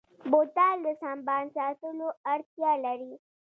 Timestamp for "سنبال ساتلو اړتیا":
1.01-2.71